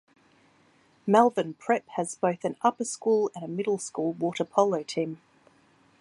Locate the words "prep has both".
1.53-2.43